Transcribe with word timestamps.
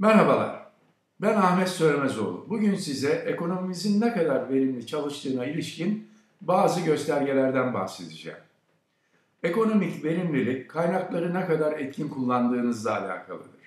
Merhabalar, 0.00 0.66
ben 1.20 1.34
Ahmet 1.34 1.68
Söylemezoğlu. 1.68 2.46
Bugün 2.48 2.74
size 2.74 3.12
ekonomimizin 3.12 4.00
ne 4.00 4.12
kadar 4.12 4.50
verimli 4.50 4.86
çalıştığına 4.86 5.44
ilişkin 5.44 6.08
bazı 6.40 6.80
göstergelerden 6.80 7.74
bahsedeceğim. 7.74 8.38
Ekonomik 9.42 10.04
verimlilik 10.04 10.70
kaynakları 10.70 11.34
ne 11.34 11.46
kadar 11.46 11.72
etkin 11.72 12.08
kullandığınızla 12.08 13.00
alakalıdır. 13.00 13.60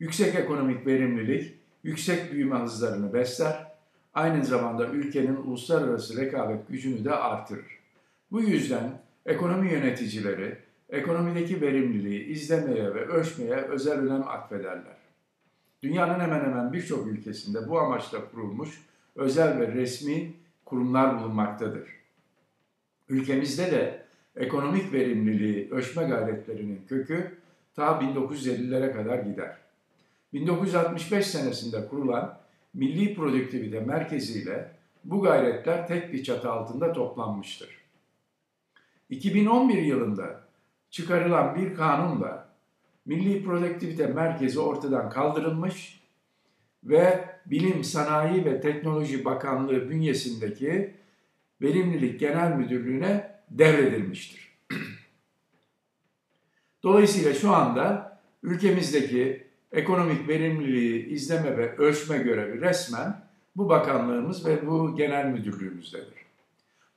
Yüksek 0.00 0.34
ekonomik 0.34 0.86
verimlilik, 0.86 1.54
yüksek 1.82 2.32
büyüme 2.32 2.56
hızlarını 2.56 3.12
besler, 3.12 3.66
aynı 4.14 4.44
zamanda 4.44 4.86
ülkenin 4.86 5.36
uluslararası 5.36 6.16
rekabet 6.16 6.68
gücünü 6.68 7.04
de 7.04 7.14
artırır. 7.14 7.78
Bu 8.30 8.40
yüzden 8.40 9.00
ekonomi 9.26 9.72
yöneticileri 9.72 10.58
ekonomideki 10.90 11.60
verimliliği 11.60 12.24
izlemeye 12.24 12.94
ve 12.94 13.06
ölçmeye 13.06 13.56
özel 13.56 13.98
önem 13.98 14.28
atfederler. 14.28 15.05
Dünyanın 15.86 16.20
hemen 16.20 16.40
hemen 16.40 16.72
birçok 16.72 17.06
ülkesinde 17.06 17.68
bu 17.68 17.80
amaçla 17.80 18.30
kurulmuş 18.30 18.82
özel 19.16 19.60
ve 19.60 19.72
resmi 19.72 20.32
kurumlar 20.64 21.20
bulunmaktadır. 21.20 21.88
Ülkemizde 23.08 23.70
de 23.70 24.02
ekonomik 24.36 24.92
verimliliği 24.92 25.70
ölçme 25.70 26.04
gayretlerinin 26.04 26.80
kökü 26.88 27.38
ta 27.74 27.86
1950'lere 27.86 28.92
kadar 28.92 29.18
gider. 29.18 29.56
1965 30.32 31.26
senesinde 31.26 31.88
kurulan 31.88 32.38
Milli 32.74 33.14
Produktivite 33.14 33.80
Merkezi 33.80 34.42
ile 34.42 34.70
bu 35.04 35.22
gayretler 35.22 35.86
tek 35.86 36.12
bir 36.12 36.24
çatı 36.24 36.50
altında 36.50 36.92
toplanmıştır. 36.92 37.78
2011 39.10 39.82
yılında 39.82 40.40
çıkarılan 40.90 41.54
bir 41.54 41.74
kanunla 41.74 42.45
Milli 43.06 43.44
Produktivite 43.44 44.06
Merkezi 44.06 44.60
ortadan 44.60 45.10
kaldırılmış 45.10 46.00
ve 46.84 47.24
Bilim, 47.46 47.84
Sanayi 47.84 48.44
ve 48.44 48.60
Teknoloji 48.60 49.24
Bakanlığı 49.24 49.90
bünyesindeki 49.90 50.94
Verimlilik 51.62 52.20
Genel 52.20 52.56
Müdürlüğü'ne 52.56 53.30
devredilmiştir. 53.50 54.52
Dolayısıyla 56.82 57.34
şu 57.34 57.50
anda 57.50 58.18
ülkemizdeki 58.42 59.46
ekonomik 59.72 60.28
verimliliği 60.28 61.06
izleme 61.06 61.56
ve 61.56 61.76
ölçme 61.76 62.18
görevi 62.18 62.60
resmen 62.60 63.22
bu 63.56 63.68
bakanlığımız 63.68 64.46
ve 64.46 64.66
bu 64.66 64.96
genel 64.96 65.26
müdürlüğümüzdedir. 65.26 66.26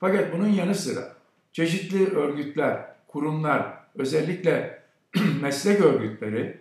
Fakat 0.00 0.32
bunun 0.32 0.48
yanı 0.48 0.74
sıra 0.74 1.16
çeşitli 1.52 2.06
örgütler, 2.06 2.86
kurumlar, 3.08 3.74
özellikle 3.94 4.79
meslek 5.42 5.80
örgütleri 5.80 6.58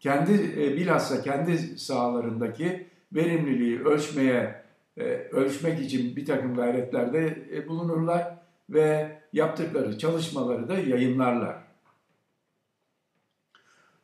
kendi 0.00 0.32
e, 0.32 0.76
bilhassa 0.76 1.22
kendi 1.22 1.78
sahalarındaki 1.78 2.86
verimliliği 3.12 3.80
ölçmeye 3.84 4.62
e, 4.96 5.02
ölçmek 5.32 5.80
için 5.80 6.16
bir 6.16 6.26
takım 6.26 6.56
gayretlerde 6.56 7.48
e, 7.52 7.68
bulunurlar 7.68 8.34
ve 8.70 9.18
yaptıkları 9.32 9.98
çalışmaları 9.98 10.68
da 10.68 10.78
yayınlarlar. 10.78 11.56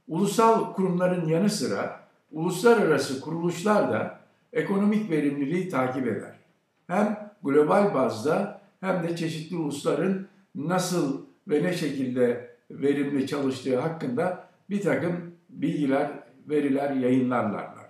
Ulusal 0.09 0.73
kurumların 0.75 1.29
yanı 1.29 1.51
sıra 1.51 2.01
uluslararası 2.33 3.21
kuruluşlar 3.21 3.93
da 3.93 4.21
ekonomik 4.53 5.11
verimliliği 5.11 5.69
takip 5.69 6.07
eder. 6.07 6.35
Hem 6.87 7.33
global 7.43 7.95
bazda 7.95 8.61
hem 8.81 9.03
de 9.03 9.17
çeşitli 9.17 9.57
ulusların 9.57 10.27
nasıl 10.55 11.27
ve 11.49 11.63
ne 11.63 11.73
şekilde 11.73 12.57
verimli 12.71 13.27
çalıştığı 13.27 13.81
hakkında 13.81 14.49
bir 14.71 14.81
takım 14.81 15.35
bilgiler, 15.51 16.11
veriler 16.49 16.91
yayınlarlarlar. 16.91 17.89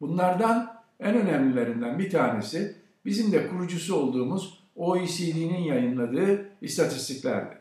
Bunlardan 0.00 0.82
en 1.00 1.14
önemlilerinden 1.14 1.98
bir 1.98 2.10
tanesi 2.10 2.76
bizim 3.04 3.32
de 3.32 3.48
kurucusu 3.48 3.96
olduğumuz 3.96 4.62
OECD'nin 4.76 5.58
yayınladığı 5.58 6.48
istatistiklerdir. 6.60 7.58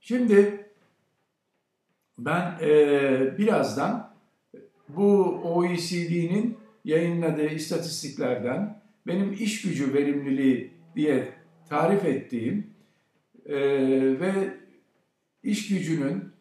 Şimdi 0.00 0.66
ben 2.18 2.58
e, 2.60 3.38
birazdan 3.38 4.12
bu 4.88 5.24
OECD'nin 5.44 6.56
yayınladığı 6.84 7.48
istatistiklerden 7.48 8.80
benim 9.06 9.32
iş 9.32 9.62
gücü 9.62 9.94
verimliliği 9.94 10.70
diye 10.96 11.32
tarif 11.68 12.04
ettiğim 12.04 12.66
e, 13.46 13.56
ve 14.20 14.56
iş 15.42 15.68
gücünün 15.68 16.36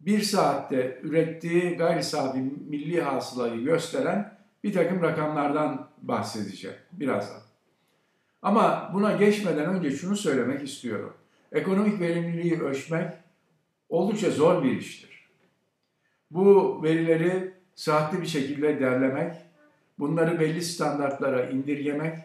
bir 0.00 0.22
saatte 0.22 1.00
ürettiği 1.02 1.76
gayri 1.76 2.02
safi 2.02 2.38
milli 2.68 3.02
hasılayı 3.02 3.64
gösteren 3.64 4.38
bir 4.64 4.72
takım 4.72 5.02
rakamlardan 5.02 5.88
bahsedeceğim 6.02 6.76
birazdan. 6.92 7.40
Ama 8.42 8.90
buna 8.94 9.12
geçmeden 9.12 9.74
önce 9.74 9.90
şunu 9.90 10.16
söylemek 10.16 10.62
istiyorum. 10.62 11.14
Ekonomik 11.52 12.00
verimliliği 12.00 12.60
ölçmek 12.60 13.12
oldukça 13.88 14.30
zor 14.30 14.64
bir 14.64 14.76
iştir. 14.80 15.28
Bu 16.30 16.80
verileri 16.82 17.54
saatli 17.74 18.22
bir 18.22 18.26
şekilde 18.26 18.80
derlemek, 18.80 19.34
bunları 19.98 20.40
belli 20.40 20.62
standartlara 20.62 21.50
indirgemek 21.50 22.18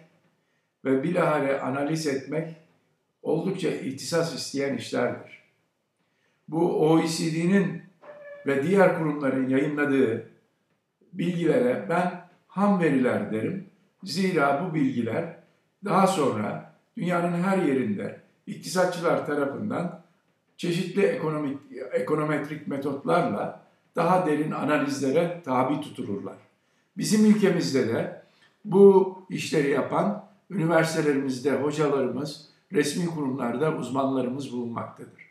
ve 0.85 1.03
bilahare 1.03 1.62
analiz 1.62 2.07
etmek 2.07 2.56
oldukça 3.22 3.69
ihtisas 3.69 4.35
isteyen 4.35 4.78
işlerdir 4.78 5.41
bu 6.47 6.91
OECD'nin 6.91 7.81
ve 8.47 8.63
diğer 8.63 8.97
kurumların 8.97 9.50
yayınladığı 9.50 10.29
bilgilere 11.13 11.85
ben 11.90 12.28
ham 12.47 12.79
veriler 12.79 13.31
derim. 13.31 13.66
Zira 14.03 14.66
bu 14.66 14.75
bilgiler 14.75 15.35
daha 15.85 16.07
sonra 16.07 16.74
dünyanın 16.97 17.44
her 17.44 17.57
yerinde 17.57 18.19
iktisatçılar 18.47 19.25
tarafından 19.25 20.01
çeşitli 20.57 21.01
ekonomik 21.01 21.57
ekonometrik 21.91 22.68
metotlarla 22.68 23.62
daha 23.96 24.25
derin 24.25 24.51
analizlere 24.51 25.41
tabi 25.46 25.81
tutulurlar. 25.81 26.35
Bizim 26.97 27.25
ülkemizde 27.25 27.88
de 27.88 28.22
bu 28.66 29.18
işleri 29.30 29.69
yapan 29.69 30.25
üniversitelerimizde 30.50 31.51
hocalarımız, 31.51 32.50
resmi 32.74 33.06
kurumlarda 33.06 33.75
uzmanlarımız 33.75 34.51
bulunmaktadır. 34.51 35.31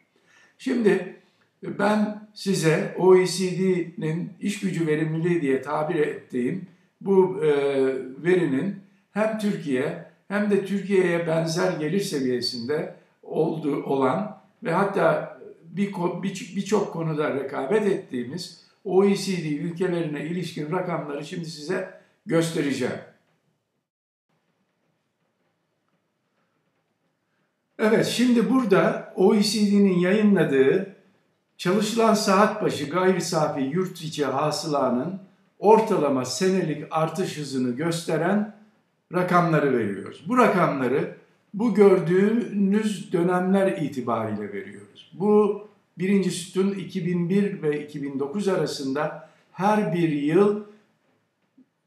Şimdi 0.62 1.16
ben 1.62 2.28
size 2.34 2.94
OECD'nin 2.98 4.32
iş 4.41 4.60
gücü 4.60 4.87
verimliliği 4.87 5.43
diye 5.43 5.62
tabir 5.62 5.94
ettiğim 5.94 6.66
bu 7.00 7.44
e, 7.44 7.50
verinin 8.25 8.76
hem 9.12 9.38
Türkiye 9.38 10.04
hem 10.28 10.50
de 10.50 10.65
Türkiye'ye 10.65 11.26
benzer 11.26 11.72
gelir 11.72 12.00
seviyesinde 12.00 12.94
olduğu 13.22 13.82
olan 13.82 14.41
ve 14.62 14.72
hatta 14.72 15.38
birçok 15.62 16.22
bir, 16.22 16.56
bir 16.56 16.70
konuda 16.70 17.34
rekabet 17.34 17.87
ettiğimiz 17.87 18.65
OECD 18.84 19.44
ülkelerine 19.44 20.25
ilişkin 20.25 20.72
rakamları 20.72 21.25
şimdi 21.25 21.47
size 21.47 22.00
göstereceğim. 22.26 23.09
Evet, 27.82 28.06
şimdi 28.06 28.50
burada 28.50 29.12
OECD'nin 29.16 29.98
yayınladığı 29.98 30.96
çalışılan 31.58 32.14
saat 32.14 32.62
başı 32.62 32.91
gayri 32.91 33.20
safi 33.20 33.60
yurt 33.60 34.02
içi 34.02 34.24
hasılanın 34.24 35.20
ortalama 35.58 36.24
senelik 36.24 36.86
artış 36.90 37.38
hızını 37.38 37.70
gösteren 37.70 38.54
rakamları 39.14 39.78
veriyoruz. 39.78 40.24
Bu 40.28 40.38
rakamları 40.38 41.16
bu 41.54 41.74
gördüğünüz 41.74 43.12
dönemler 43.12 43.72
itibariyle 43.72 44.52
veriyoruz. 44.52 45.12
Bu 45.12 45.62
birinci 45.99 46.31
sütun 46.31 46.70
2001 46.70 47.62
ve 47.62 47.84
2009 47.84 48.49
arasında 48.49 49.28
her 49.52 49.94
bir 49.94 50.08
yıl 50.08 50.64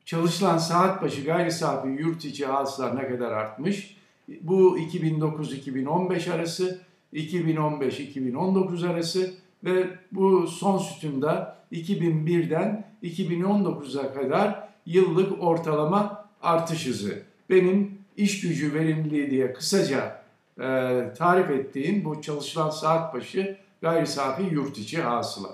çalışılan 0.06 0.58
saat 0.58 1.02
başı 1.02 1.24
gayri 1.24 1.52
safi 1.52 1.88
yurt 1.88 2.26
içi 2.26 2.46
hasılar 2.46 2.96
ne 2.96 3.08
kadar 3.08 3.32
artmış? 3.32 4.03
Bu 4.28 4.78
2009-2015 4.78 6.32
arası, 6.32 6.82
2015-2019 7.14 8.88
arası 8.88 9.34
ve 9.64 9.88
bu 10.12 10.48
son 10.48 10.78
sütunda 10.78 11.58
2001'den 11.72 12.86
2019'a 13.04 14.14
kadar 14.14 14.70
yıllık 14.86 15.44
ortalama 15.44 16.30
artış 16.42 16.88
hızı. 16.88 17.24
Benim 17.50 17.98
iş 18.18 18.42
gücü 18.42 18.74
verimliliği 18.74 19.32
diye 19.32 19.54
kısaca 19.54 20.24
e, 20.58 20.64
tarif 21.18 21.50
ettiğim 21.50 22.06
bu 22.06 22.22
çalışılan 22.22 22.70
saat 22.70 23.14
başı 23.14 23.58
gayri 23.82 24.08
safi 24.08 24.44
yurt 24.44 24.78
içi 24.78 25.02
hasıla. 25.02 25.50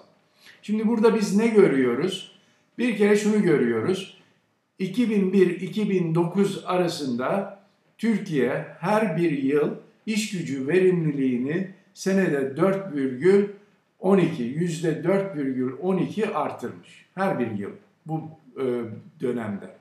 Şimdi 0.61 0.87
burada 0.87 1.15
biz 1.15 1.35
ne 1.35 1.47
görüyoruz? 1.47 2.31
Bir 2.77 2.97
kere 2.97 3.15
şunu 3.15 3.41
görüyoruz. 3.41 4.17
2001-2009 4.79 6.65
arasında 6.65 7.58
Türkiye 7.99 8.65
her 8.79 9.17
bir 9.17 9.31
yıl 9.31 9.75
iş 10.05 10.31
gücü 10.31 10.67
verimliliğini 10.67 11.67
senede 11.93 12.37
4,6 12.37 13.47
12, 13.99 14.43
yüzde 14.43 14.91
4,12 14.91 16.33
artırmış 16.33 17.05
her 17.15 17.39
bir 17.39 17.51
yıl 17.51 17.71
bu 18.05 18.29
e, 18.57 18.63
dönemde. 19.21 19.75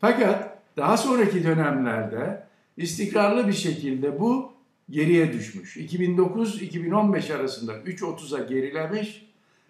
Fakat 0.00 0.58
daha 0.76 0.96
sonraki 0.96 1.44
dönemlerde 1.44 2.46
istikrarlı 2.76 3.48
bir 3.48 3.52
şekilde 3.52 4.20
bu 4.20 4.52
geriye 4.90 5.32
düşmüş. 5.32 5.76
2009-2015 5.76 7.34
arasında 7.34 7.72
3.30'a 7.72 8.44
gerilemiş 8.44 9.26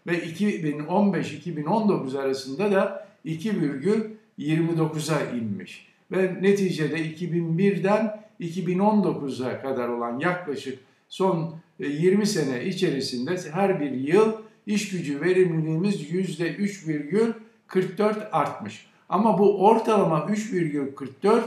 ve 0.06 0.18
2015-2019 0.18 2.18
arasında 2.18 2.72
da 2.72 3.08
2,29'a 3.26 5.36
inmiş. 5.36 5.95
Ve 6.12 6.42
neticede 6.42 6.96
2001'den 6.96 8.26
2019'a 8.40 9.62
kadar 9.62 9.88
olan 9.88 10.18
yaklaşık 10.18 10.78
son 11.08 11.54
20 11.78 12.22
e, 12.22 12.26
sene 12.26 12.64
içerisinde 12.64 13.36
her 13.52 13.80
bir 13.80 13.90
yıl 13.90 14.32
iş 14.66 14.88
gücü 14.88 15.20
verimliliğimiz 15.20 16.10
%3,44 16.10 18.30
artmış. 18.30 18.86
Ama 19.08 19.38
bu 19.38 19.66
ortalama 19.66 20.18
3,44 20.18 21.42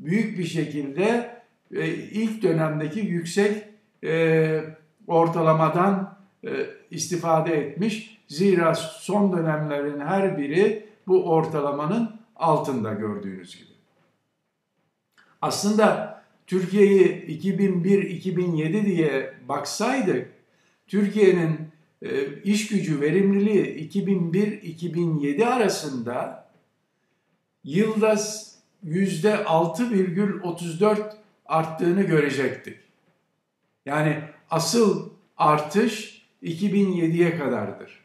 büyük 0.00 0.38
bir 0.38 0.44
şekilde 0.44 1.30
e, 1.74 1.88
ilk 1.94 2.42
dönemdeki 2.42 3.00
yüksek 3.00 3.64
e, 4.04 4.60
ortalamadan 5.06 6.14
istifade 6.90 7.54
etmiş. 7.54 8.18
Zira 8.28 8.74
son 8.74 9.32
dönemlerin 9.32 10.00
her 10.00 10.38
biri 10.38 10.86
bu 11.06 11.24
ortalamanın 11.24 12.10
altında 12.36 12.92
gördüğünüz 12.92 13.56
gibi. 13.56 13.73
Aslında 15.44 16.22
Türkiye'yi 16.46 17.26
2001-2007 17.42 18.86
diye 18.86 19.34
baksaydık, 19.48 20.32
Türkiye'nin 20.86 21.60
e, 22.02 22.42
iş 22.42 22.68
gücü 22.68 23.00
verimliliği 23.00 23.90
2001-2007 23.90 25.44
arasında 25.44 26.48
yılda 27.64 28.20
yüzde 28.82 29.34
6,34 29.34 31.12
arttığını 31.46 32.02
görecektik. 32.02 32.78
Yani 33.86 34.20
asıl 34.50 35.10
artış 35.36 36.22
2007'ye 36.42 37.38
kadardır. 37.38 38.00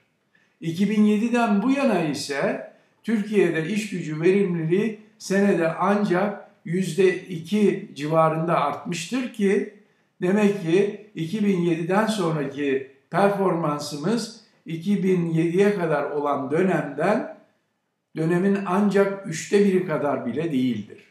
2007'den 0.62 1.64
bu 1.64 1.72
yana 1.72 2.04
ise 2.04 2.74
Türkiye'de 3.04 3.68
iş 3.68 3.90
gücü 3.90 4.22
verimliliği 4.22 5.00
senede 5.18 5.74
ancak 5.74 6.49
%2 6.70 7.96
civarında 7.96 8.60
artmıştır 8.62 9.34
ki 9.34 9.74
demek 10.22 10.62
ki 10.62 11.06
2007'den 11.16 12.06
sonraki 12.06 12.92
performansımız 13.10 14.42
2007'ye 14.68 15.76
kadar 15.76 16.12
olan 16.12 16.52
dönemden 16.52 17.38
dönemin 18.18 18.58
ancak 18.66 19.28
üçte 19.28 19.66
biri 19.66 19.86
kadar 19.86 20.26
bile 20.26 20.52
değildir. 20.52 21.04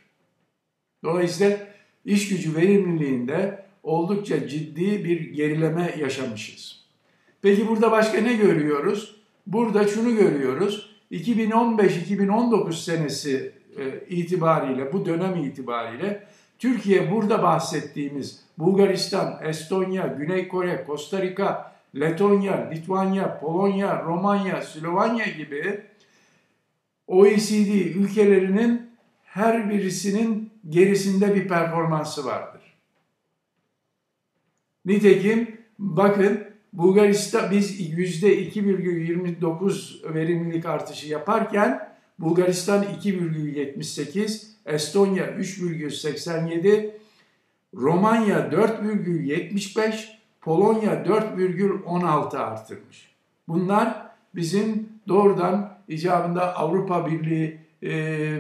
Dolayısıyla 1.04 1.58
iş 2.04 2.28
gücü 2.28 2.56
verimliliğinde 2.56 3.64
oldukça 3.82 4.48
ciddi 4.48 5.04
bir 5.04 5.20
gerileme 5.20 5.94
yaşamışız. 6.00 6.84
Peki 7.42 7.68
burada 7.68 7.90
başka 7.90 8.20
ne 8.20 8.32
görüyoruz? 8.32 9.16
Burada 9.46 9.88
şunu 9.88 10.16
görüyoruz. 10.16 10.90
2015-2019 11.12 12.72
senesi 12.72 13.57
itibariyle, 14.08 14.92
bu 14.92 15.06
dönem 15.06 15.36
itibariyle 15.36 16.26
Türkiye 16.58 17.12
burada 17.12 17.42
bahsettiğimiz 17.42 18.40
Bulgaristan, 18.58 19.40
Estonya, 19.42 20.06
Güney 20.06 20.48
Kore, 20.48 20.84
Costa 20.86 21.22
Rica, 21.22 21.72
Letonya, 21.96 22.70
Litvanya, 22.70 23.40
Polonya, 23.40 24.02
Romanya, 24.02 24.62
Slovanya 24.62 25.24
gibi 25.24 25.80
OECD 27.06 27.94
ülkelerinin 27.94 28.90
her 29.24 29.70
birisinin 29.70 30.50
gerisinde 30.68 31.34
bir 31.34 31.48
performansı 31.48 32.24
vardır. 32.24 32.62
Nitekim 34.84 35.58
bakın 35.78 36.48
Bulgaristan 36.72 37.50
biz 37.50 37.80
%2,29 37.80 40.14
verimlilik 40.14 40.66
artışı 40.66 41.08
yaparken 41.08 41.88
Bulgaristan 42.18 42.84
2,78, 42.84 44.46
Estonya 44.66 45.24
3,87, 45.24 46.90
Romanya 47.74 48.38
4,75, 48.38 50.08
Polonya 50.40 50.92
4,16 50.92 52.38
artırmış. 52.38 53.12
Bunlar 53.48 54.06
bizim 54.34 54.88
doğrudan 55.08 55.78
icabında 55.88 56.56
Avrupa 56.56 57.06
Birliği 57.06 57.60
e, 57.82 57.90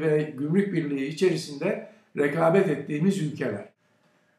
ve 0.00 0.34
Gümrük 0.38 0.72
Birliği 0.72 1.06
içerisinde 1.06 1.92
rekabet 2.16 2.68
ettiğimiz 2.68 3.22
ülkeler. 3.22 3.68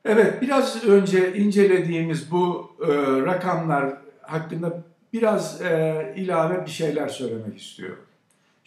Evet, 0.06 0.42
biraz 0.42 0.86
önce 0.86 1.34
incelediğimiz 1.34 2.32
bu 2.32 2.72
e, 2.82 2.88
rakamlar 3.26 3.98
hakkında 4.22 4.84
biraz 5.14 5.62
e, 5.62 6.14
ilave 6.18 6.66
bir 6.66 6.72
şeyler 6.72 7.08
söylemek 7.08 7.62
istiyorum. 7.62 8.04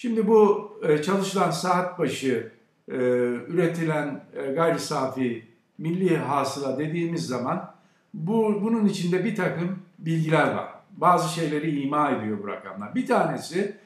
Şimdi 0.03 0.27
bu 0.27 0.73
e, 0.83 1.03
çalışılan 1.03 1.51
saat 1.51 1.99
başı 1.99 2.53
e, 2.89 2.95
üretilen 3.49 4.25
e, 4.37 4.53
gayri 4.53 4.79
safi 4.79 5.45
milli 5.79 6.17
hasıla 6.17 6.79
dediğimiz 6.79 7.27
zaman 7.27 7.75
bu 8.15 8.63
bunun 8.63 8.87
içinde 8.87 9.25
bir 9.25 9.37
takım 9.37 9.79
bilgiler 9.99 10.55
var. 10.55 10.69
Bazı 10.91 11.35
şeyleri 11.35 11.81
ima 11.81 12.11
ediyor 12.11 12.43
bu 12.43 12.49
rakamlar. 12.49 12.95
Bir 12.95 13.07
tanesi 13.07 13.77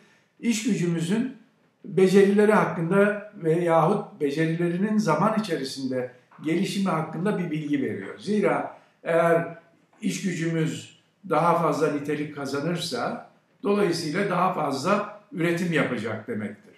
iş 0.41 0.65
gücümüzün 0.65 1.37
becerileri 1.85 2.53
hakkında 2.53 3.33
veyahut 3.35 4.21
becerilerinin 4.21 4.99
zaman 4.99 5.41
içerisinde 5.41 6.13
gelişimi 6.43 6.89
hakkında 6.89 7.39
bir 7.39 7.51
bilgi 7.51 7.83
veriyor. 7.83 8.19
Zira 8.19 8.79
eğer 9.05 9.59
iş 10.01 10.23
gücümüz 10.23 11.01
daha 11.29 11.59
fazla 11.59 11.93
nitelik 11.93 12.37
kazanırsa 12.37 13.31
dolayısıyla 13.63 14.31
daha 14.31 14.53
fazla 14.53 15.16
üretim 15.37 15.73
yapacak 15.73 16.29
demektir. 16.29 16.75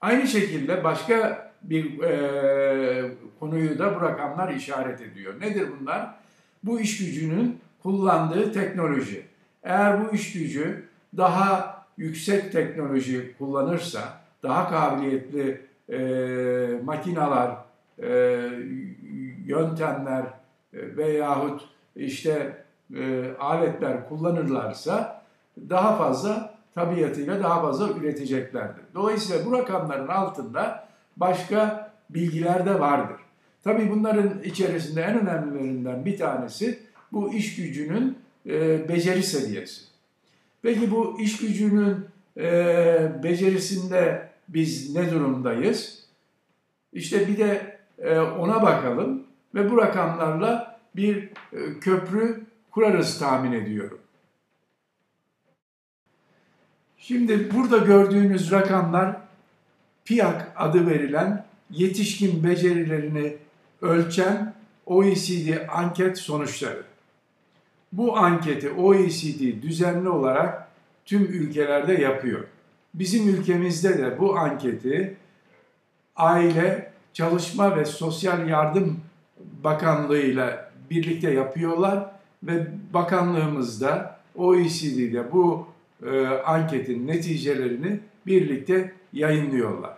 Aynı 0.00 0.26
şekilde 0.26 0.84
başka 0.84 1.46
bir 1.62 2.02
e, 2.02 3.10
konuyu 3.40 3.78
da 3.78 3.96
bu 3.96 4.00
rakamlar 4.00 4.54
işaret 4.54 5.00
ediyor. 5.00 5.40
Nedir 5.40 5.68
bunlar? 5.80 6.14
Bu 6.62 6.80
iş 6.80 6.98
gücünün 6.98 7.60
kullandığı 7.82 8.52
teknoloji. 8.52 9.26
Eğer 9.62 10.04
bu 10.04 10.14
iş 10.14 10.32
gücü 10.32 10.84
daha 11.16 11.76
yüksek 11.96 12.52
teknoloji 12.52 13.34
kullanırsa, 13.38 14.20
daha 14.42 14.70
kabiliyetli 14.70 15.60
e, 15.92 15.98
makinalar, 16.84 17.56
e, 18.02 18.08
yöntemler 19.46 20.22
e, 20.72 20.96
veyahut 20.96 21.62
işte 21.96 22.64
e, 22.96 23.30
aletler 23.40 24.08
kullanırlarsa 24.08 25.22
daha 25.68 25.96
fazla 25.96 26.55
tabiatıyla 26.76 27.42
daha 27.42 27.60
fazla 27.60 27.88
üreteceklerdir. 27.88 28.82
Dolayısıyla 28.94 29.46
bu 29.46 29.52
rakamların 29.52 30.08
altında 30.08 30.88
başka 31.16 31.92
bilgiler 32.10 32.66
de 32.66 32.80
vardır. 32.80 33.16
Tabii 33.64 33.90
bunların 33.90 34.42
içerisinde 34.44 35.02
en 35.02 35.20
önemlilerinden 35.20 36.04
bir 36.04 36.18
tanesi 36.18 36.78
bu 37.12 37.34
iş 37.34 37.56
gücünün 37.56 38.18
e, 38.46 38.88
beceri 38.88 39.22
seviyesi. 39.22 39.82
Peki 40.62 40.90
bu 40.90 41.20
iş 41.20 41.36
gücünün 41.36 41.96
e, 42.36 42.44
becerisinde 43.22 44.28
biz 44.48 44.94
ne 44.96 45.10
durumdayız? 45.10 46.06
İşte 46.92 47.28
bir 47.28 47.38
de 47.38 47.78
e, 47.98 48.18
ona 48.18 48.62
bakalım 48.62 49.22
ve 49.54 49.70
bu 49.70 49.78
rakamlarla 49.78 50.80
bir 50.96 51.22
e, 51.52 51.80
köprü 51.80 52.46
kurarız 52.70 53.18
tahmin 53.18 53.52
ediyorum. 53.52 53.98
Şimdi 57.08 57.54
burada 57.54 57.78
gördüğünüz 57.78 58.50
rakamlar 58.50 59.16
PIAK 60.04 60.52
adı 60.56 60.86
verilen 60.86 61.44
yetişkin 61.70 62.44
becerilerini 62.44 63.36
ölçen 63.82 64.54
OECD 64.86 65.68
anket 65.68 66.18
sonuçları. 66.18 66.82
Bu 67.92 68.16
anketi 68.16 68.70
OECD 68.70 69.62
düzenli 69.62 70.08
olarak 70.08 70.68
tüm 71.04 71.22
ülkelerde 71.22 71.94
yapıyor. 71.94 72.44
Bizim 72.94 73.28
ülkemizde 73.28 73.98
de 73.98 74.18
bu 74.18 74.38
anketi 74.38 75.16
Aile, 76.16 76.92
Çalışma 77.12 77.76
ve 77.76 77.84
Sosyal 77.84 78.48
Yardım 78.48 79.00
Bakanlığı 79.64 80.20
ile 80.20 80.60
birlikte 80.90 81.30
yapıyorlar 81.30 82.10
ve 82.42 82.66
bakanlığımızda 82.92 84.20
OECD'de 84.34 85.32
bu 85.32 85.75
e, 86.06 86.26
anketin 86.26 87.06
neticelerini 87.06 88.00
birlikte 88.26 88.92
yayınlıyorlar. 89.12 89.96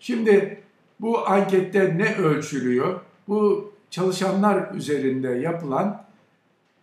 Şimdi 0.00 0.60
bu 1.00 1.28
ankette 1.28 1.98
ne 1.98 2.14
ölçülüyor? 2.14 3.00
Bu 3.28 3.72
çalışanlar 3.90 4.74
üzerinde 4.74 5.28
yapılan 5.28 6.04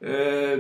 e, 0.02 0.10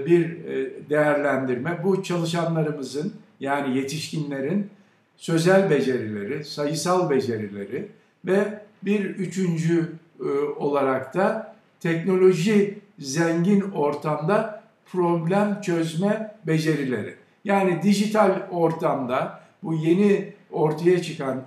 bir 0.05 0.45
e, 0.45 0.89
değerlendirme. 0.89 1.79
Bu 1.83 2.03
çalışanlarımızın 2.03 3.13
yani 3.39 3.77
yetişkinlerin 3.77 4.69
sözel 5.17 5.69
becerileri, 5.69 6.45
sayısal 6.45 7.09
becerileri 7.09 7.87
ve 8.25 8.61
bir 8.83 9.05
üçüncü 9.05 9.91
e, 10.19 10.29
olarak 10.39 11.13
da 11.13 11.55
teknoloji 11.79 12.79
zengin 12.99 13.61
ortamda 13.61 14.63
problem 14.85 15.61
çözme 15.61 16.35
becerileri. 16.47 17.15
Yani 17.47 17.81
dijital 17.83 18.47
ortamda 18.51 19.41
bu 19.63 19.73
yeni 19.73 20.33
ortaya 20.51 21.01
çıkan 21.01 21.43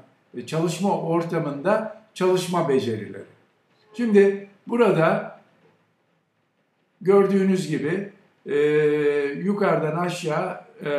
çalışma 0.47 1.01
ortamında 1.01 2.03
çalışma 2.15 2.69
becerileri. 2.69 3.25
Şimdi 3.97 4.49
burada 4.67 5.41
gördüğünüz 7.01 7.69
gibi 7.69 8.13
e, 8.47 8.57
yukarıdan 9.45 9.97
aşağı 9.97 10.61
e, 10.85 10.91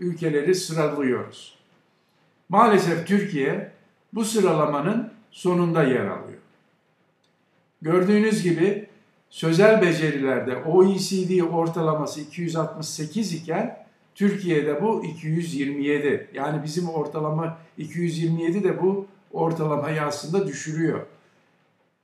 ülkeleri 0.00 0.54
sıralıyoruz. 0.54 1.58
Maalesef 2.48 3.06
Türkiye 3.06 3.70
bu 4.12 4.24
sıralamanın 4.24 5.12
sonunda 5.30 5.82
yer 5.82 6.06
alıyor. 6.06 6.40
Gördüğünüz 7.82 8.42
gibi 8.42 8.88
sözel 9.30 9.82
becerilerde 9.82 10.56
OECD 10.56 11.40
ortalaması 11.40 12.20
268 12.20 13.32
iken 13.32 13.85
Türkiye'de 14.16 14.82
bu 14.82 15.04
227. 15.04 16.30
Yani 16.34 16.62
bizim 16.64 16.88
ortalama 16.88 17.58
227 17.78 18.64
de 18.64 18.82
bu 18.82 19.06
ortalamayı 19.32 20.02
aslında 20.02 20.46
düşürüyor. 20.46 21.06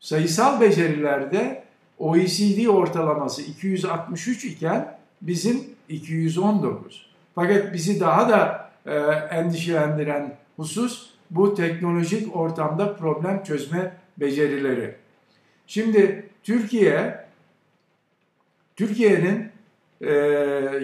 Sayısal 0.01 0.61
becerilerde 0.61 1.65
OECD 1.99 2.67
ortalaması 2.67 3.43
263 3.43 4.45
iken 4.45 4.99
bizim 5.23 5.61
219. 5.89 7.07
Fakat 7.35 7.75
bizi 7.75 8.01
daha 8.01 8.29
da 8.29 8.71
e, 8.87 8.95
endişelendiren 9.37 10.37
husus 10.57 11.11
bu 11.31 11.55
teknolojik 11.55 12.37
ortamda 12.37 12.97
problem 12.97 13.43
çözme 13.43 13.97
becerileri. 14.17 14.95
Şimdi 15.67 16.29
Türkiye, 16.43 17.25
Türkiye'nin 18.77 19.49
e, 20.01 20.13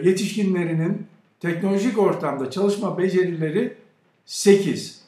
yetişkinlerinin 0.04 1.06
teknolojik 1.40 1.98
ortamda 1.98 2.50
çalışma 2.50 2.98
becerileri 2.98 3.76
8. 4.26 5.00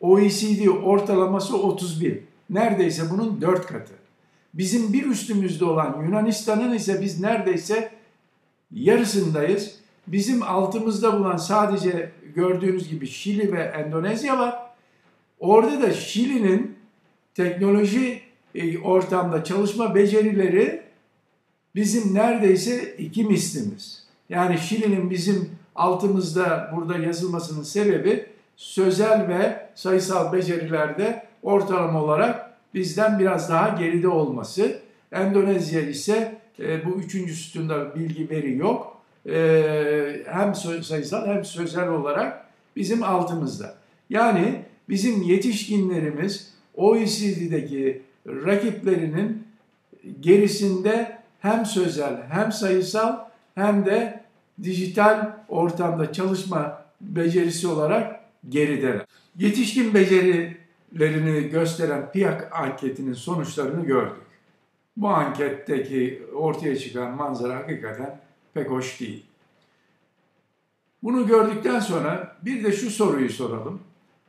OECD 0.00 0.66
ortalaması 0.66 1.56
31. 1.58 2.18
Neredeyse 2.50 3.10
bunun 3.10 3.40
4 3.40 3.66
katı. 3.66 3.92
Bizim 4.54 4.92
bir 4.92 5.06
üstümüzde 5.06 5.64
olan 5.64 6.02
Yunanistan'ın 6.06 6.74
ise 6.74 7.00
biz 7.00 7.20
neredeyse 7.20 7.90
yarısındayız. 8.72 9.74
Bizim 10.06 10.42
altımızda 10.42 11.18
bulan 11.18 11.36
sadece 11.36 12.10
gördüğünüz 12.34 12.88
gibi 12.88 13.06
Şili 13.06 13.52
ve 13.52 13.62
Endonezya 13.62 14.38
var. 14.38 14.58
Orada 15.40 15.82
da 15.82 15.92
Şili'nin 15.92 16.76
teknoloji 17.34 18.20
e, 18.54 18.78
ortamda 18.78 19.44
çalışma 19.44 19.94
becerileri 19.94 20.82
bizim 21.74 22.14
neredeyse 22.14 22.94
iki 22.98 23.24
mislimiz. 23.24 24.04
Yani 24.28 24.58
Şili'nin 24.58 25.10
bizim 25.10 25.50
altımızda 25.74 26.70
burada 26.76 26.98
yazılmasının 26.98 27.62
sebebi 27.62 28.26
sözel 28.56 29.28
ve 29.28 29.66
sayısal 29.74 30.32
becerilerde 30.32 31.26
ortalama 31.42 32.02
olarak 32.02 32.50
bizden 32.74 33.18
biraz 33.18 33.50
daha 33.50 33.68
geride 33.68 34.08
olması. 34.08 34.78
Endonezya 35.12 35.80
ise 35.80 36.38
e, 36.60 36.84
bu 36.84 36.90
üçüncü 36.90 37.34
sütunda 37.34 37.94
bilgi 37.94 38.30
veri 38.30 38.56
yok. 38.56 39.02
E, 39.26 40.22
hem 40.26 40.54
sayısal 40.54 41.26
hem 41.26 41.44
sözel 41.44 41.88
olarak 41.88 42.46
bizim 42.76 43.02
altımızda. 43.02 43.74
Yani 44.10 44.64
bizim 44.88 45.22
yetişkinlerimiz 45.22 46.54
OECD'deki 46.74 48.02
rakiplerinin 48.26 49.46
gerisinde 50.20 51.18
hem 51.40 51.66
sözel 51.66 52.22
hem 52.30 52.52
sayısal 52.52 53.18
hem 53.54 53.86
de 53.86 54.23
dijital 54.62 55.36
ortamda 55.48 56.12
çalışma 56.12 56.84
becerisi 57.00 57.68
olarak 57.68 58.20
gerideler. 58.48 59.06
Yetişkin 59.38 59.94
becerilerini 59.94 61.48
gösteren 61.48 62.12
PIAK 62.12 62.48
anketinin 62.52 63.12
sonuçlarını 63.12 63.86
gördük. 63.86 64.22
Bu 64.96 65.08
anketteki 65.08 66.22
ortaya 66.34 66.78
çıkan 66.78 67.10
manzara 67.10 67.56
hakikaten 67.56 68.20
pek 68.54 68.70
hoş 68.70 69.00
değil. 69.00 69.26
Bunu 71.02 71.26
gördükten 71.26 71.80
sonra 71.80 72.36
bir 72.42 72.64
de 72.64 72.72
şu 72.72 72.90
soruyu 72.90 73.30
soralım. 73.30 73.80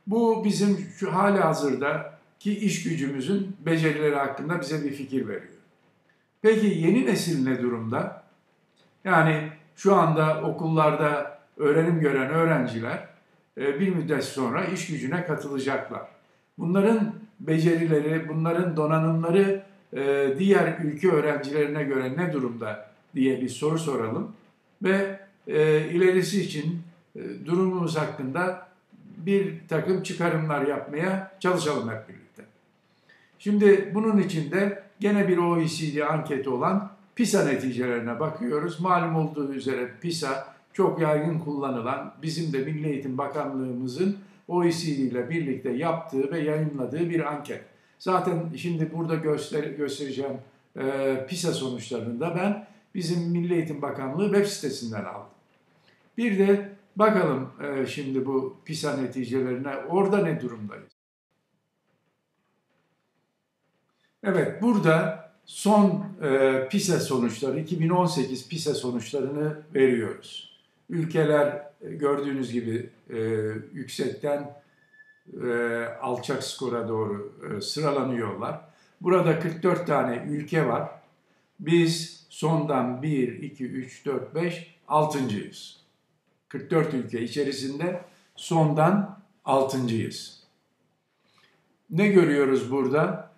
Bu 0.06 0.44
bizim 0.44 0.78
şu 0.96 1.14
hali 1.14 1.38
hazırda 1.38 2.18
ki 2.38 2.58
iş 2.58 2.82
gücümüzün 2.82 3.56
becerileri 3.66 4.14
hakkında 4.14 4.60
bize 4.60 4.84
bir 4.84 4.92
fikir 4.92 5.28
veriyor. 5.28 5.52
Peki 6.42 6.66
yeni 6.66 7.06
nesil 7.06 7.48
ne 7.48 7.62
durumda? 7.62 8.22
Yani 9.04 9.50
şu 9.76 9.94
anda 9.94 10.42
okullarda 10.42 11.38
öğrenim 11.56 12.00
gören 12.00 12.30
öğrenciler 12.30 13.08
e, 13.58 13.80
bir 13.80 13.88
müddet 13.88 14.24
sonra 14.24 14.64
iş 14.64 14.86
gücüne 14.86 15.26
katılacaklar. 15.26 16.02
Bunların 16.58 17.14
becerileri, 17.40 18.28
bunların 18.28 18.76
donanımları 18.76 19.62
e, 19.96 20.34
diğer 20.38 20.78
ülke 20.84 21.10
öğrencilerine 21.10 21.82
göre 21.82 22.16
ne 22.16 22.32
durumda 22.32 22.90
diye 23.14 23.40
bir 23.40 23.48
soru 23.48 23.78
soralım 23.78 24.32
ve 24.82 25.20
e, 25.46 25.80
ilerisi 25.80 26.42
için 26.42 26.82
durumumuz 27.44 27.96
hakkında 27.96 28.68
bir 29.16 29.54
takım 29.68 30.02
çıkarımlar 30.02 30.66
yapmaya 30.66 31.36
çalışalım 31.40 31.90
hep 31.90 32.08
birlikte. 32.08 32.42
Şimdi 33.38 33.90
bunun 33.94 34.18
için 34.18 34.50
de 34.50 34.82
gene 35.00 35.28
bir 35.28 35.38
OECD 35.38 35.98
anketi 35.98 36.50
olan 36.50 36.95
PISA 37.16 37.44
neticelerine 37.44 38.20
bakıyoruz. 38.20 38.80
Malum 38.80 39.16
olduğu 39.16 39.52
üzere 39.52 39.90
PISA 40.00 40.54
çok 40.72 41.00
yaygın 41.00 41.38
kullanılan 41.38 42.14
bizim 42.22 42.52
de 42.52 42.58
Milli 42.58 42.88
Eğitim 42.88 43.18
Bakanlığımızın 43.18 44.18
OECD 44.48 44.98
ile 44.98 45.30
birlikte 45.30 45.70
yaptığı 45.70 46.30
ve 46.30 46.40
yayınladığı 46.40 47.10
bir 47.10 47.32
anket. 47.32 47.64
Zaten 47.98 48.52
şimdi 48.56 48.92
burada 48.92 49.14
göster 49.14 49.64
göstereceğim 49.64 50.38
e, 50.76 51.26
PISA 51.28 51.52
sonuçlarını 51.52 52.20
da 52.20 52.36
ben 52.36 52.66
bizim 52.94 53.30
Milli 53.30 53.54
Eğitim 53.54 53.82
Bakanlığı 53.82 54.24
web 54.24 54.46
sitesinden 54.46 55.04
aldım. 55.04 55.30
Bir 56.18 56.38
de 56.38 56.72
bakalım 56.96 57.50
e, 57.62 57.86
şimdi 57.86 58.26
bu 58.26 58.56
PISA 58.64 58.96
neticelerine 58.96 59.76
orada 59.76 60.18
ne 60.18 60.40
durumdayız. 60.40 60.92
Evet 64.22 64.62
burada 64.62 65.25
son 65.46 66.04
e, 66.22 66.68
PISA 66.68 67.00
sonuçları 67.00 67.60
2018 67.60 68.48
PISA 68.48 68.74
sonuçlarını 68.74 69.62
veriyoruz. 69.74 70.56
Ülkeler 70.90 71.66
e, 71.82 71.94
gördüğünüz 71.94 72.52
gibi 72.52 72.90
e, 73.10 73.18
yüksekten 73.72 74.56
e, 75.42 75.84
alçak 76.02 76.42
skora 76.44 76.88
doğru 76.88 77.32
e, 77.50 77.60
sıralanıyorlar. 77.60 78.60
Burada 79.00 79.40
44 79.40 79.86
tane 79.86 80.24
ülke 80.28 80.66
var. 80.66 80.90
Biz 81.60 82.26
sondan 82.28 83.02
1, 83.02 83.42
2, 83.42 83.64
3, 83.64 84.06
4, 84.06 84.34
5, 84.34 84.76
6.yız. 84.88 85.80
44 86.48 86.94
ülke 86.94 87.22
içerisinde 87.22 88.00
sondan 88.36 89.18
6.yız. 89.44 90.42
Ne 91.90 92.08
görüyoruz 92.08 92.70
burada? 92.70 93.35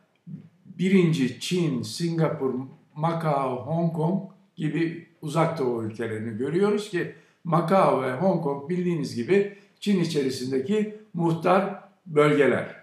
Birinci 0.78 1.40
Çin, 1.40 1.82
Singapur, 1.82 2.54
Macao, 2.94 3.66
Hong 3.66 3.96
Kong 3.96 4.22
gibi 4.56 5.08
uzak 5.22 5.58
doğu 5.58 5.84
ülkelerini 5.84 6.38
görüyoruz 6.38 6.90
ki 6.90 7.14
Macao 7.44 8.02
ve 8.02 8.12
Hong 8.12 8.42
Kong 8.42 8.70
bildiğiniz 8.70 9.14
gibi 9.14 9.58
Çin 9.80 10.00
içerisindeki 10.00 10.98
muhtar 11.14 11.84
bölgeler. 12.06 12.76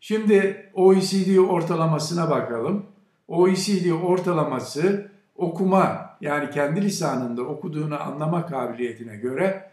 Şimdi 0.00 0.70
OECD 0.74 1.36
ortalamasına 1.36 2.30
bakalım. 2.30 2.86
OECD 3.28 3.90
ortalaması 3.90 5.10
okuma 5.36 6.16
yani 6.20 6.50
kendi 6.50 6.82
lisanında 6.82 7.42
okuduğunu 7.42 8.02
anlama 8.02 8.46
kabiliyetine 8.46 9.16
göre 9.16 9.70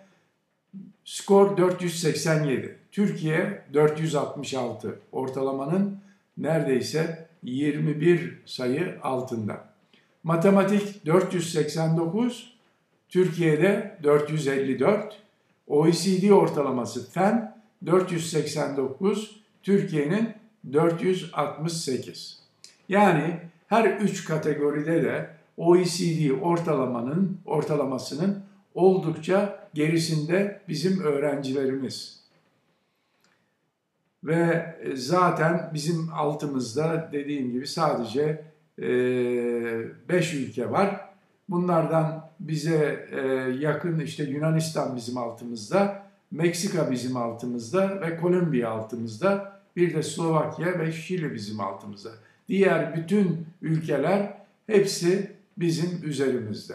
skor 1.12 1.58
487. 1.58 2.77
Türkiye 2.91 3.62
466. 3.74 5.00
Ortalamanın 5.12 5.98
neredeyse 6.38 7.27
21 7.44 8.41
sayı 8.46 8.98
altında. 9.03 9.65
Matematik 10.24 11.06
489, 11.06 12.53
Türkiye'de 13.10 13.98
454, 14.03 15.22
OECD 15.68 16.30
ortalaması 16.30 17.12
fen 17.12 17.58
489, 17.86 19.41
Türkiye'nin 19.63 20.30
468. 20.74 22.39
Yani 22.89 23.39
her 23.68 23.86
üç 23.86 24.25
kategoride 24.25 25.03
de 25.03 25.30
OECD 25.58 26.41
ortalamanın 26.41 27.38
ortalamasının 27.46 28.44
oldukça 28.75 29.61
gerisinde 29.74 30.62
bizim 30.68 31.00
öğrencilerimiz. 31.01 32.22
Ve 34.24 34.75
zaten 34.96 35.72
bizim 35.74 36.13
altımızda 36.13 37.10
dediğim 37.12 37.51
gibi 37.51 37.68
sadece 37.68 38.44
5 38.78 40.34
ülke 40.34 40.72
var. 40.72 41.10
Bunlardan 41.50 42.30
bize 42.40 43.10
yakın 43.60 44.00
işte 44.00 44.24
Yunanistan 44.24 44.96
bizim 44.96 45.18
altımızda, 45.18 46.04
Meksika 46.32 46.92
bizim 46.92 47.18
altımızda 47.18 48.01
ve 48.01 48.18
Kolombiya 48.18 48.70
altımızda. 48.70 49.62
Bir 49.75 49.94
de 49.94 50.04
Slovakya 50.04 50.80
ve 50.80 50.92
Şili 50.92 51.34
bizim 51.34 51.60
altımızda. 51.60 52.10
Diğer 52.48 52.96
bütün 52.96 53.46
ülkeler 53.62 54.38
hepsi 54.68 55.32
bizim 55.58 56.00
üzerimizde. 56.04 56.74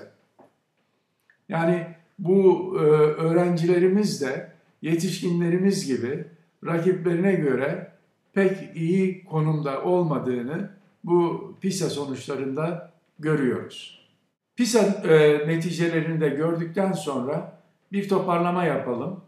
Yani 1.49 1.87
bu 2.19 2.77
e, 2.79 2.81
öğrencilerimiz 2.81 4.21
de 4.21 4.53
yetişkinlerimiz 4.83 5.87
gibi 5.87 6.25
rakiplerine 6.67 7.33
göre 7.33 7.93
pek 8.33 8.77
iyi 8.77 9.25
konumda 9.25 9.83
olmadığını 9.83 10.71
bu 11.05 11.55
PISA 11.61 11.91
sonuçlarında 11.91 12.93
görüyoruz. 13.19 14.07
PISA 14.57 14.81
e, 15.09 15.49
neticelerini 15.49 16.21
de 16.21 16.29
gördükten 16.29 16.93
sonra 16.93 17.63
bir 17.93 18.09
toparlama 18.09 18.65
yapalım. 18.65 19.21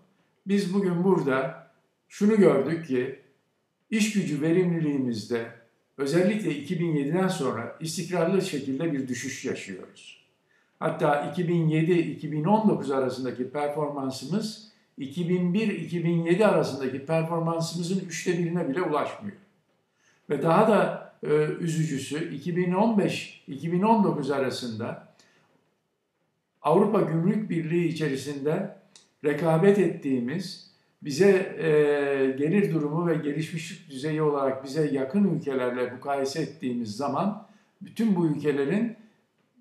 Biz 0.46 0.74
bugün 0.74 1.04
burada 1.04 1.66
şunu 2.08 2.36
gördük 2.36 2.86
ki 2.86 3.18
iş 3.90 4.12
gücü 4.12 4.40
verimliliğimizde 4.42 5.46
özellikle 5.98 6.50
2007'den 6.50 7.28
sonra 7.28 7.76
istikrarlı 7.80 8.42
şekilde 8.42 8.92
bir 8.92 9.08
düşüş 9.08 9.44
yaşıyoruz. 9.44 10.17
Hatta 10.78 11.34
2007-2019 11.36 12.94
arasındaki 12.94 13.50
performansımız 13.50 14.68
2001-2007 14.98 16.44
arasındaki 16.44 17.06
performansımızın 17.06 18.00
üçte 18.06 18.38
birine 18.38 18.68
bile 18.68 18.82
ulaşmıyor. 18.82 19.36
Ve 20.30 20.42
daha 20.42 20.68
da 20.68 21.12
e, 21.22 21.28
üzücüsü 21.60 22.36
2015-2019 22.36 24.34
arasında 24.34 25.08
Avrupa 26.62 27.00
Gümrük 27.00 27.50
Birliği 27.50 27.88
içerisinde 27.88 28.76
rekabet 29.24 29.78
ettiğimiz 29.78 30.68
bize 31.02 31.30
e, 31.58 31.66
gelir 32.38 32.74
durumu 32.74 33.06
ve 33.06 33.14
gelişmişlik 33.14 33.90
düzeyi 33.90 34.22
olarak 34.22 34.64
bize 34.64 34.90
yakın 34.92 35.36
ülkelerle 35.36 35.90
mukayese 35.90 36.42
ettiğimiz 36.42 36.96
zaman 36.96 37.46
bütün 37.82 38.16
bu 38.16 38.26
ülkelerin 38.26 38.96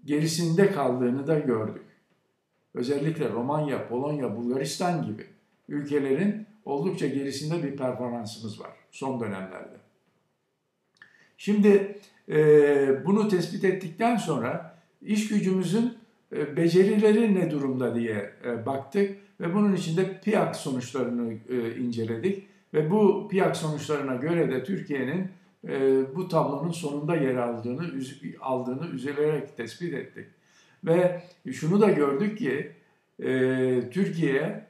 gerisinde 0.07 0.71
kaldığını 0.71 1.27
da 1.27 1.39
gördük. 1.39 1.85
Özellikle 2.73 3.29
Romanya, 3.29 3.87
Polonya, 3.87 4.35
Bulgaristan 4.35 5.05
gibi 5.05 5.25
ülkelerin 5.69 6.45
oldukça 6.65 7.07
gerisinde 7.07 7.63
bir 7.63 7.77
performansımız 7.77 8.59
var 8.59 8.71
son 8.91 9.19
dönemlerde. 9.19 9.77
Şimdi 11.37 11.99
e, 12.29 13.05
bunu 13.05 13.27
tespit 13.27 13.63
ettikten 13.63 14.17
sonra 14.17 14.79
iş 15.01 15.27
gücümüzün 15.27 15.93
e, 16.35 16.57
becerileri 16.57 17.35
ne 17.35 17.51
durumda 17.51 17.95
diye 17.95 18.31
e, 18.45 18.65
baktık 18.65 19.17
ve 19.39 19.53
bunun 19.53 19.75
içinde 19.75 20.19
PIAK 20.19 20.55
sonuçlarını 20.55 21.33
e, 21.49 21.75
inceledik 21.75 22.47
ve 22.73 22.91
bu 22.91 23.27
PIAK 23.27 23.57
sonuçlarına 23.57 24.15
göre 24.15 24.51
de 24.51 24.63
Türkiye'nin 24.63 25.27
e, 25.67 26.01
bu 26.15 26.27
tablonun 26.27 26.71
sonunda 26.71 27.15
yer 27.15 27.35
aldığını 27.35 27.91
aldığını 28.41 28.87
üzülerek 28.87 29.57
tespit 29.57 29.93
ettik. 29.93 30.27
Ve 30.83 31.23
şunu 31.51 31.81
da 31.81 31.89
gördük 31.89 32.37
ki 32.37 32.71
e, 33.19 33.89
Türkiye 33.89 34.65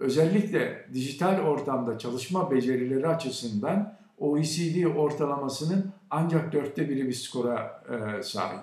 özellikle 0.00 0.86
dijital 0.94 1.40
ortamda 1.40 1.98
çalışma 1.98 2.50
becerileri 2.50 3.08
açısından 3.08 3.96
OECD 4.18 4.84
ortalamasının 4.84 5.92
ancak 6.10 6.52
dörtte 6.52 6.88
biri 6.88 7.08
bir 7.08 7.12
skora 7.12 7.82
e, 7.88 8.22
sahip. 8.22 8.60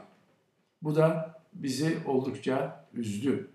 Bu 0.81 0.95
da 0.95 1.39
bizi 1.53 1.97
oldukça 2.05 2.85
üzdü. 2.93 3.49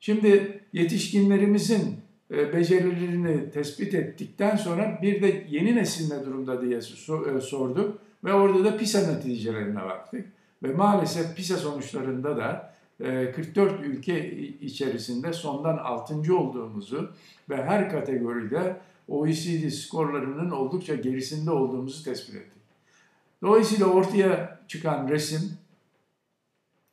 Şimdi 0.00 0.60
yetişkinlerimizin 0.72 1.96
becerilerini 2.30 3.50
tespit 3.50 3.94
ettikten 3.94 4.56
sonra 4.56 4.98
bir 5.02 5.22
de 5.22 5.46
yeni 5.50 5.76
nesil 5.76 6.14
ne 6.14 6.26
durumda 6.26 6.62
diye 6.62 6.76
e, 6.76 7.40
sorduk 7.40 7.98
ve 8.24 8.32
orada 8.32 8.64
da 8.64 8.76
PISA 8.76 9.12
neticelerine 9.12 9.82
baktık. 9.82 10.26
Ve 10.62 10.72
maalesef 10.74 11.36
PISA 11.36 11.56
sonuçlarında 11.56 12.36
da 12.36 12.74
44 12.98 13.80
e, 13.80 13.84
ülke 13.84 14.36
içerisinde 14.60 15.32
sondan 15.32 15.76
6. 15.76 16.36
olduğumuzu 16.36 17.10
ve 17.50 17.56
her 17.56 17.90
kategoride 17.90 18.76
OECD 19.08 19.68
skorlarının 19.68 20.50
oldukça 20.50 20.94
gerisinde 20.94 21.50
olduğumuzu 21.50 22.04
tespit 22.04 22.34
ettik. 22.34 22.62
Dolayısıyla 23.42 23.86
ortaya 23.86 24.60
çıkan 24.68 25.08
resim 25.08 25.52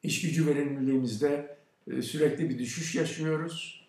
iş 0.03 0.21
gücü 0.21 0.47
verimliliğimizde 0.47 1.57
sürekli 2.01 2.49
bir 2.49 2.59
düşüş 2.59 2.95
yaşıyoruz 2.95 3.82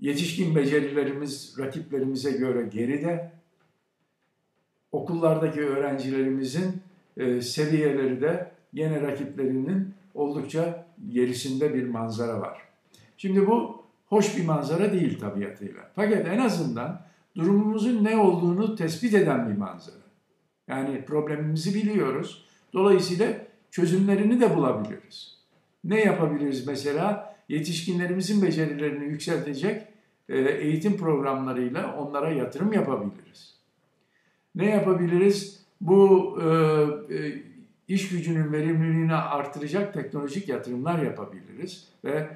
Yetişkin 0.00 0.54
becerilerimiz 0.54 1.54
rakiplerimize 1.58 2.30
göre 2.30 2.62
geride. 2.62 3.32
Okullardaki 4.92 5.60
öğrencilerimizin 5.60 6.82
e, 7.16 7.40
seviyeleri 7.40 8.20
de 8.20 8.50
yine 8.72 9.00
rakiplerinin 9.00 9.94
oldukça 10.14 10.86
gerisinde 11.08 11.74
bir 11.74 11.88
manzara 11.88 12.40
var. 12.40 12.58
Şimdi 13.16 13.46
bu 13.46 13.82
hoş 14.06 14.36
bir 14.36 14.44
manzara 14.44 14.92
değil 14.92 15.18
tabiatıyla. 15.18 15.90
Fakat 15.94 16.26
en 16.26 16.38
azından 16.38 17.00
durumumuzun 17.36 18.04
ne 18.04 18.16
olduğunu 18.16 18.76
tespit 18.76 19.14
eden 19.14 19.50
bir 19.50 19.56
manzara. 19.56 19.96
Yani 20.68 21.04
problemimizi 21.04 21.74
biliyoruz. 21.74 22.44
Dolayısıyla 22.72 23.28
çözümlerini 23.70 24.40
de 24.40 24.56
bulabiliriz. 24.56 25.38
Ne 25.84 26.00
yapabiliriz 26.00 26.66
mesela? 26.66 27.36
Yetişkinlerimizin 27.48 28.42
becerilerini 28.42 29.04
yükseltecek 29.04 29.82
e, 30.28 30.38
eğitim 30.38 30.96
programlarıyla 30.96 31.96
onlara 31.96 32.30
yatırım 32.30 32.72
yapabiliriz. 32.72 33.54
Ne 34.54 34.70
yapabiliriz? 34.70 35.64
Bu 35.80 36.38
e, 36.42 36.46
e, 37.16 37.42
iş 37.88 38.08
gücünün 38.08 38.52
verimliliğini 38.52 39.14
artıracak 39.14 39.94
teknolojik 39.94 40.48
yatırımlar 40.48 41.02
yapabiliriz 41.02 41.88
ve 42.04 42.28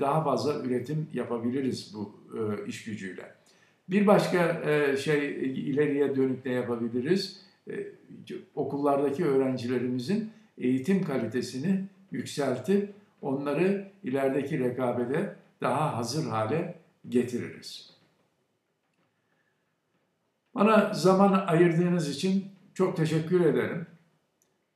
daha 0.00 0.24
fazla 0.24 0.64
üretim 0.64 1.06
yapabiliriz 1.14 1.94
bu 1.94 2.14
iş 2.66 2.84
gücüyle. 2.84 3.32
Bir 3.88 4.06
başka 4.06 4.62
şey 4.96 5.30
ileriye 5.70 6.16
dönük 6.16 6.46
ne 6.46 6.52
yapabiliriz? 6.52 7.40
Okullardaki 8.54 9.24
öğrencilerimizin 9.24 10.30
eğitim 10.58 11.04
kalitesini 11.04 11.84
yükseltip 12.12 12.90
onları 13.22 13.92
ilerideki 14.02 14.58
rekabete 14.58 15.36
daha 15.60 15.96
hazır 15.96 16.26
hale 16.26 16.78
getiririz. 17.08 17.98
Bana 20.54 20.94
zaman 20.94 21.44
ayırdığınız 21.46 22.08
için 22.08 22.44
çok 22.74 22.96
teşekkür 22.96 23.40
ederim. 23.40 23.86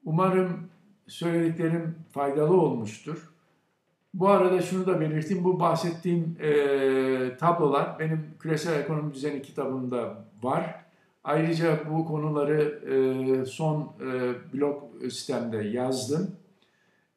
Umarım 0.05 0.68
söylediklerim 1.07 1.94
faydalı 2.12 2.61
olmuştur. 2.61 3.33
Bu 4.14 4.28
arada 4.28 4.62
şunu 4.62 4.87
da 4.87 5.00
belirteyim, 5.00 5.44
bu 5.44 5.61
bahsettiğim 5.61 6.37
e, 6.40 7.37
tablolar 7.37 7.98
benim 7.98 8.26
Küresel 8.38 8.81
Ekonomi 8.81 9.14
Düzeni 9.14 9.42
kitabımda 9.42 10.24
var. 10.42 10.85
Ayrıca 11.24 11.81
bu 11.90 12.07
konuları 12.07 12.62
e, 12.62 13.44
son 13.44 13.92
e, 14.00 14.35
blog 14.52 15.02
sistemde 15.02 15.57
yazdım. 15.57 16.37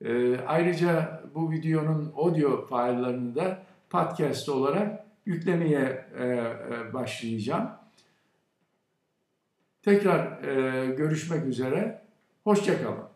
E, 0.05 0.39
ayrıca 0.47 1.21
bu 1.35 1.51
videonun 1.51 2.13
audio 2.15 2.67
faillerini 2.67 3.35
de 3.35 3.57
podcast 3.89 4.49
olarak 4.49 5.05
yüklemeye 5.25 6.05
e, 6.19 6.25
e, 6.25 6.93
başlayacağım. 6.93 7.69
Tekrar 9.81 10.43
e, 10.43 10.85
görüşmek 10.85 11.45
üzere. 11.45 12.01
Hoşçakalın. 12.43 13.14